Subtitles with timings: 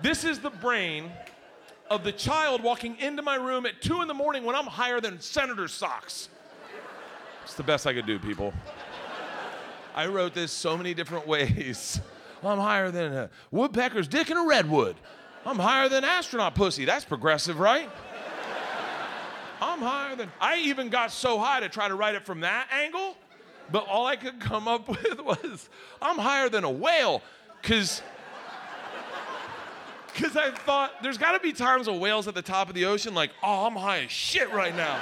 [0.00, 1.10] This is the brain
[1.90, 5.00] of the child walking into my room at two in the morning when I'm higher
[5.00, 6.28] than senator socks.
[7.42, 8.52] It's the best I could do, people.
[9.96, 12.00] I wrote this so many different ways.
[12.44, 14.94] I'm higher than a woodpecker's dick in a redwood.
[15.44, 16.84] I'm higher than astronaut pussy.
[16.84, 17.90] That's progressive, right?
[19.60, 20.30] I'm higher than.
[20.40, 23.16] I even got so high to try to write it from that angle,
[23.72, 25.68] but all I could come up with was
[26.00, 27.20] I'm higher than a whale,
[27.60, 28.00] because.
[30.18, 32.86] Because I thought there's got to be times a whale's at the top of the
[32.86, 35.00] ocean, like, oh, I'm high as shit right now.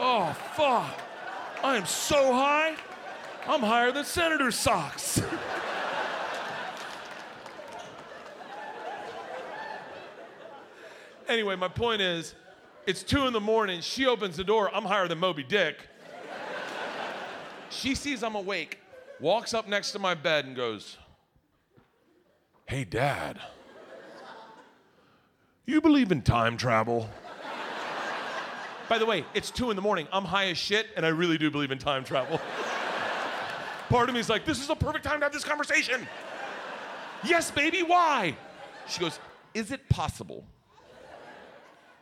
[0.00, 0.98] oh, fuck.
[1.62, 2.74] I am so high.
[3.46, 5.22] I'm higher than Senator Socks.
[11.28, 12.34] anyway, my point is,
[12.84, 13.80] it's two in the morning.
[13.80, 14.74] She opens the door.
[14.74, 15.76] I'm higher than Moby Dick.
[17.70, 18.80] she sees I'm awake,
[19.20, 20.96] walks up next to my bed, and goes,
[22.70, 23.36] Hey, Dad,
[25.66, 27.10] you believe in time travel?
[28.88, 30.06] By the way, it's two in the morning.
[30.12, 32.40] I'm high as shit, and I really do believe in time travel.
[33.88, 36.06] Part of me is like, this is the perfect time to have this conversation.
[37.24, 38.36] yes, baby, why?
[38.86, 39.18] She goes,
[39.52, 40.44] Is it possible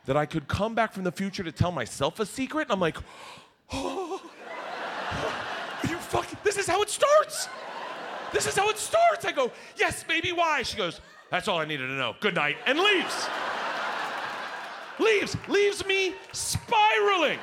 [0.05, 2.65] that I could come back from the future to tell myself a secret?
[2.65, 2.97] And I'm like,
[3.73, 4.21] Oh,
[5.89, 7.49] you fucking, this is how it starts.
[8.31, 9.25] This is how it starts.
[9.25, 10.63] I go, Yes, baby, why?
[10.63, 12.15] She goes, That's all I needed to know.
[12.19, 13.27] Good night, and leaves
[14.99, 17.39] leaves, leaves me spiraling.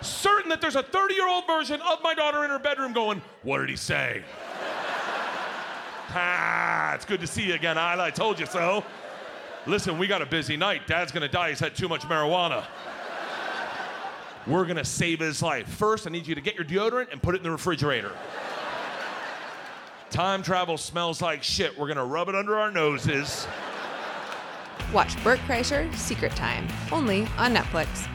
[0.00, 3.22] Certain that there's a 30 year old version of my daughter in her bedroom going,
[3.42, 4.22] What did he say?
[6.10, 8.04] ah, it's good to see you again, Isla.
[8.04, 8.84] I told you so.
[9.66, 10.86] Listen, we got a busy night.
[10.86, 11.50] Dad's gonna die.
[11.50, 12.64] He's had too much marijuana.
[14.46, 15.66] We're gonna save his life.
[15.66, 18.12] First, I need you to get your deodorant and put it in the refrigerator.
[20.10, 21.76] Time travel smells like shit.
[21.76, 23.46] We're gonna rub it under our noses.
[24.92, 28.08] Watch Bert Kreischer Secret Time, only on Netflix.